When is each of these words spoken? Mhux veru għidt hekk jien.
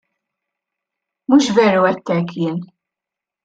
Mhux 1.33 1.51
veru 1.59 1.85
għidt 1.91 2.13
hekk 2.17 2.37
jien. 2.43 2.61